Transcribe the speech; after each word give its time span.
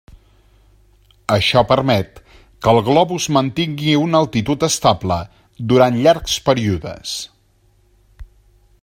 Això 1.33 1.61
permet 1.71 2.17
que 2.31 2.73
el 2.73 2.81
globus 2.87 3.27
mantingui 3.37 3.93
una 4.05 4.23
altitud 4.25 4.67
estable 4.71 5.21
durant 5.73 6.03
llargs 6.07 6.39
períodes. 6.49 7.17